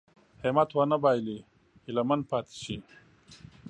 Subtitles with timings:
[0.43, 1.37] همت ونه بايلي
[1.83, 2.77] هيله من پاتې شي.